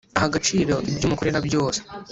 [0.17, 1.79] Aha agaciro ibyo umukorera byose